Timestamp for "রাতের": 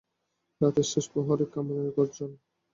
0.61-0.87